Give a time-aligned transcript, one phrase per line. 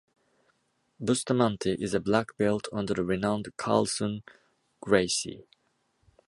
[0.99, 4.23] Bustamante is a black belt under the renowned Carlson
[4.79, 5.45] Gracie.